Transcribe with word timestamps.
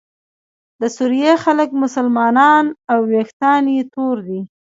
د 0.81 0.83
سوریې 0.97 1.33
خلک 1.43 1.69
مسلمانان 1.83 2.65
او 2.91 2.99
ویښتان 3.11 3.63
یې 3.75 3.81
تور 3.93 4.15
دي. 4.27 4.39